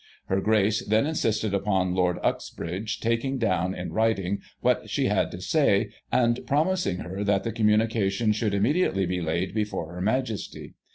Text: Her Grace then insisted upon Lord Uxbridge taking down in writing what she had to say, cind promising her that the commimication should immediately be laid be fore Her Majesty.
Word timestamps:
Her 0.25 0.41
Grace 0.41 0.83
then 0.83 1.05
insisted 1.05 1.53
upon 1.53 1.93
Lord 1.93 2.17
Uxbridge 2.23 2.99
taking 3.01 3.37
down 3.37 3.75
in 3.75 3.93
writing 3.93 4.39
what 4.61 4.89
she 4.89 5.05
had 5.05 5.29
to 5.29 5.39
say, 5.41 5.91
cind 6.11 6.39
promising 6.47 6.97
her 7.01 7.23
that 7.23 7.43
the 7.43 7.51
commimication 7.53 8.31
should 8.33 8.55
immediately 8.55 9.05
be 9.05 9.21
laid 9.21 9.53
be 9.53 9.63
fore 9.63 9.93
Her 9.93 10.01
Majesty. 10.01 10.73